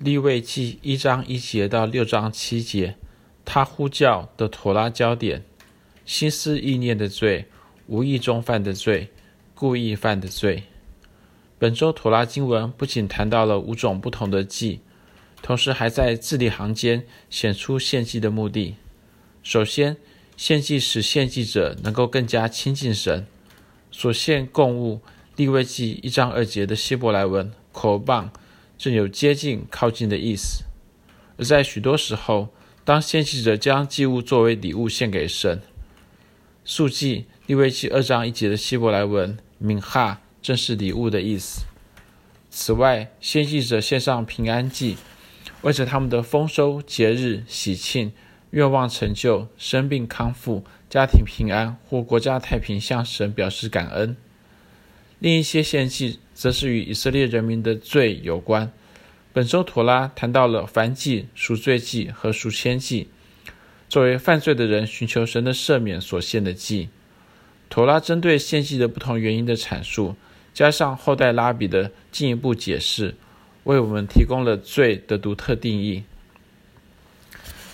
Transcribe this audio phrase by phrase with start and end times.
[0.00, 2.96] 利未记一章一节到六章七节，
[3.44, 5.44] 他呼叫的妥拉焦点：
[6.06, 7.44] 心思意念的罪，
[7.86, 9.10] 无意中犯的罪，
[9.54, 10.62] 故意犯的罪。
[11.58, 14.80] 本周妥拉经文不仅谈到了五种不同的祭，
[15.42, 18.76] 同时还在字里行间显出献祭的目的。
[19.42, 19.98] 首先，
[20.34, 23.26] 献祭使献祭者能够更加亲近神。
[23.90, 25.02] 所献供物，
[25.36, 28.02] 立位记一章二节的希伯来文 k o
[28.80, 30.64] 正有接近、靠近的意思。
[31.36, 32.48] 而在许多时候，
[32.82, 35.60] 当献祭者将祭物作为礼物献给神，
[36.64, 41.66] 素祭利未记二章一节的希伯来文 mincha 正是礼物的意思。
[42.48, 44.96] 此外，献祭者献上平安祭，
[45.60, 48.10] 为着他们的丰收、节日、喜庆。
[48.52, 54.16] 愿望成就、生病康复、家庭平安或国家太平，向神表示感恩。
[55.20, 58.72] 另一些献祭则是与以色列人民的罪有关。
[59.30, 63.10] 本周妥拉谈到了燔祭、赎罪祭和赎愆祭，
[63.90, 66.88] 作为犯罪的人寻求神的赦免所献的祭。
[67.68, 70.16] 妥拉针对献祭的不同原因的阐述，
[70.54, 73.16] 加上后代拉比的进一步解释，
[73.64, 76.04] 为我们提供了罪的独特定义。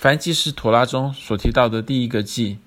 [0.00, 2.58] 燔祭是妥拉中所提到的第一个祭。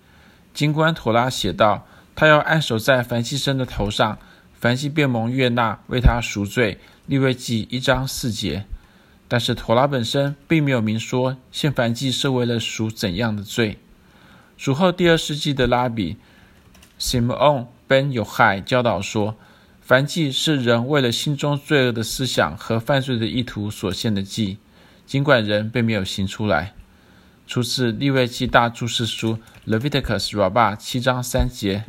[0.53, 4.19] 尽管妥拉写道，他要按手在燔祭牲的头上，
[4.61, 6.79] 燔祭便蒙悦纳，为他赎罪。
[7.07, 8.65] 利未记一章四节。
[9.27, 13.79] 但是妥拉本身并没有明说献燔祭是为了赎怎样的罪。
[14.55, 16.17] 主后第二世纪的拉比
[16.99, 19.35] Simon ben y o h a i 教导说，
[19.87, 24.59] 燔祭是人为了心中罪恶的思想和犯罪的意图所献的祭，
[25.07, 26.73] 尽管人并没有行出来。
[27.47, 31.83] 出自利未记大注释书 Leviticus Rabbah 七章三节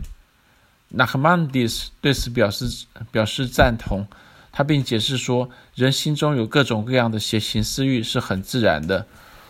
[0.95, 4.07] ，Nachmanides 对此表示表示赞同，
[4.53, 9.07] 他并解释说，人心中有各种各样的邪情私欲是很自然的。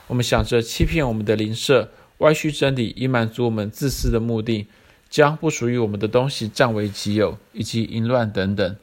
[0.09, 4.69] 我们想着欺骗我们的邻舍，歪曲真理以满足我们自私的目的，
[5.11, 8.77] 将不属于我们的东西占为己有，以及淫乱等等。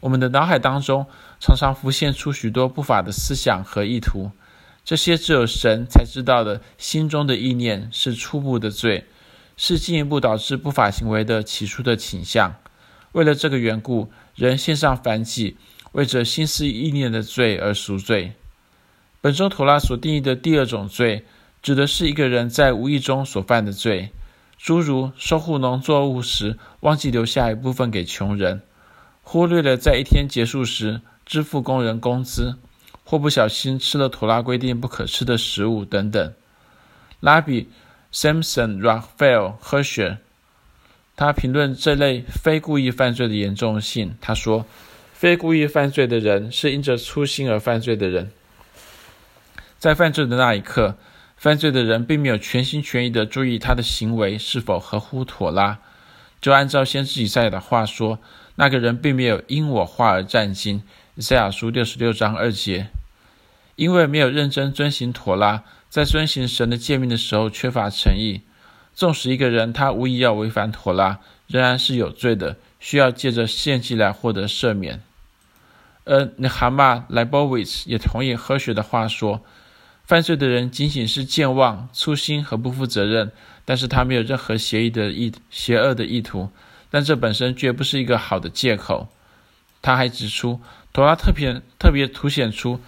[0.00, 1.06] 我们的脑海当中
[1.40, 4.30] 常常浮现出许多不法的思想和意图。
[4.84, 9.04] 这些只有神才知道的心中的意念是初步的罪，
[9.58, 12.54] 是进一步导致不法行为的起初的倾向。
[13.12, 15.58] 为了这个缘故，人献上反祭，
[15.92, 18.32] 为着心思意念的罪而赎罪。
[19.20, 21.26] 本周妥拉所定义的第二种罪，
[21.60, 24.12] 指的是一个人在无意中所犯的罪，
[24.56, 28.62] 诸如收获农作物时忘记留下一部分给穷人，
[29.22, 32.56] 忽略了在一天结束时支付工人工资。
[33.10, 36.34] 或不小心吃了妥拉规定不可吃的食物等等。
[37.20, 37.70] 拉比
[38.12, 40.18] Samson Raphael Herscher
[41.14, 44.16] 他评论这类非故意犯罪的严重性。
[44.20, 44.64] 他说
[45.12, 48.30] ：“非故意犯罪的人是因着粗心而犯罪的人，
[49.78, 50.96] 在犯罪的那一刻，
[51.36, 55.78] 犯罪的人并没有全心全意地注意他的行为是否合乎妥拉。
[56.40, 58.20] 就按照先知以赛亚的话说，
[58.54, 60.82] 那个人并没有因我话而战兢。
[61.16, 62.88] 以赛亚书六十六章二节。”
[63.74, 68.42] 因为没有认真遵行妥拉，在遵行神的诫命的时候缺乏诚意，
[68.94, 75.02] 纵使一个人他无疑要违反妥拉，仍然是有罪的，需要借着献祭来获得赦免。
[76.04, 79.42] 而 Nehama Leibowitz 也同意和学的话说，
[80.04, 83.32] 犯罪的人仅仅是健忘、粗心和不负责任，
[83.64, 86.50] 但是他没有任何邪意的意邪恶的意图，
[86.90, 89.08] 但这本身绝不是一个好的借口。
[89.80, 90.60] 他还指出，
[90.92, 92.80] 妥拉特别特别凸显出。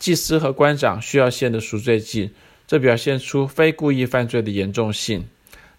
[0.00, 2.30] 祭司和官长需要献的赎罪祭，
[2.66, 5.28] 这表现出非故意犯罪的严重性。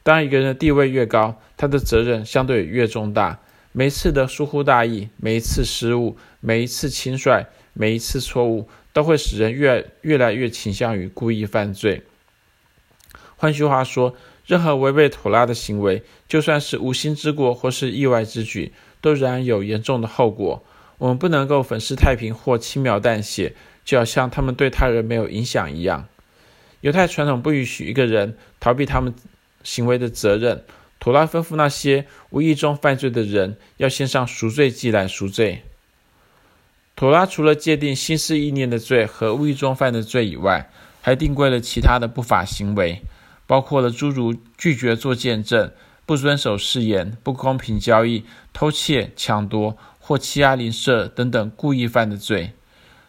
[0.04, 3.40] 当一个人的地位越高，他的责任相对越重大。
[3.72, 12.04] 每一次的疏忽大意，每一次失误，每一次轻率，每一次错误，都会使人越越来越倾向于故意犯罪。
[13.38, 14.16] 换句话说，
[14.46, 18.72] 任何违背妥拉的行为，就算是无心之过或是意外之举，
[19.02, 20.64] 都仍然有严重的后果。
[21.00, 23.56] 我们不能够粉饰太平或轻描淡写。
[23.84, 26.08] 就好像他们对他人没有影响一样。
[26.82, 29.14] 犹太传统不允许一个人逃避他们
[29.64, 30.64] 行为的责任。
[31.00, 35.64] 妥拉吩咐那些无意中犯罪的人要献上赎罪祭来赎罪。
[36.96, 40.70] 妥拉除了界定心思意念的罪和无意中犯的罪以外，
[41.02, 43.02] 还定规了其他的不法行为，
[43.48, 45.72] 包括了诸如拒绝做见证、
[46.06, 48.24] 不遵守誓言、不公平交易、
[48.54, 52.54] 偷窃、抢夺或欺压邻舍等等故意犯的罪。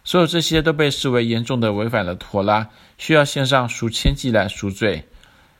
[0.04, 2.68] 所有这些都被视为严重的违反了妥拉，
[2.98, 5.08] 需要献上赎愆祭来赎罪，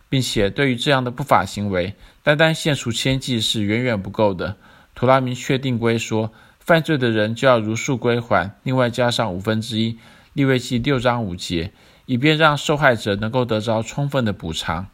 [0.09, 4.57] 并且对于这样的不法行为，单单献赎愆祭是远远不够的。
[4.95, 9.99] 妥拉明确定规说，犯罪的人就要如数归还，另外加上五分之一，
[10.33, 11.73] 利未记六章五节，
[12.07, 14.89] 以便让受害者能够得着充分的补偿。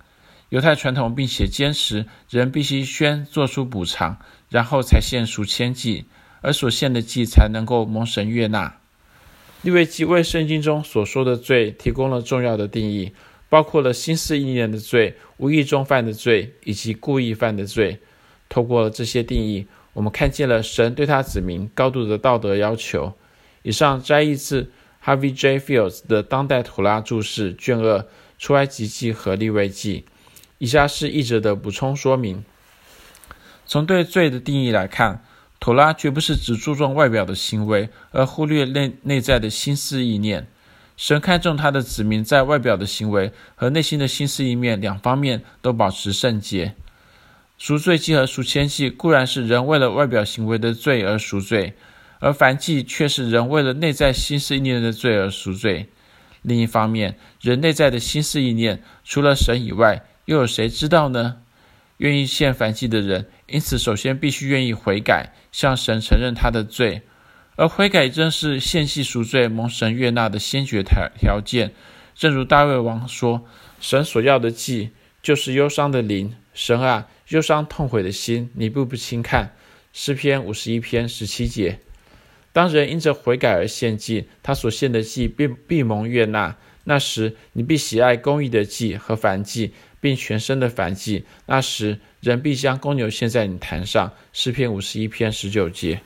[0.51, 4.19] 犹太传统并且坚持，人必须先做出补偿，
[4.49, 6.07] 然后才献赎愆祭，
[6.41, 8.78] 而所献的祭才能够蒙神悦纳。
[9.69, 13.13] 利未记为圣经中所说的罪提供了重要的定义，
[13.51, 17.99] 包括了心思意念的罪、无意中犯的罪以及故意犯的罪。
[18.49, 23.13] 透过了这些定义，我们看见了神对他子民高度的道德要求。
[23.63, 24.71] 以上摘译自
[25.05, 25.59] Harvey J.
[25.59, 27.99] Fields 的当代图拉注释卷二
[28.39, 30.07] 《出埃及记》和利未记。
[30.57, 32.43] 以下是译者的补充说明：
[33.67, 35.23] 从对罪的定义来看。
[35.61, 40.47] 妥拉绝不是只注重外表的行为，而忽略内内在的心思意念。
[40.97, 46.75] 神看重他的子民在外表的行为和内心的心思意念两方面都保持圣洁。
[47.57, 51.75] 赎罪祭和赎愆祭固然是人为了外表行为的罪而赎罪，
[52.21, 55.89] 而燔祭却是人为了内在心思意念的罪而赎罪。
[56.43, 61.39] 另一方面，人内在的心思意念，除了神以外，又有谁知道呢？
[61.99, 67.01] 愿意献燔祭的人，因此首先必须愿意悔改，向神承认他的罪，
[67.57, 71.73] 而悔改正是献祭赎罪蒙神悦纳的先决条条件。
[72.15, 73.47] 正如大卫王说
[73.81, 74.91] ：“神所要的祭，
[75.23, 76.35] 就是忧伤的灵。
[76.53, 79.55] 神啊，忧伤痛悔的心，你必不轻看。”
[79.95, 81.81] 诗篇五十一篇十七节。
[82.53, 86.57] 当人因着悔改而献祭，他所献的祭必必蒙悦纳。
[86.85, 89.73] 那时，你必喜爱公义的祭和燔祭。
[90.01, 94.13] 并全身的燔祭，那时人必将公牛献在你坛上。
[94.33, 96.01] 诗篇五十一篇十九节。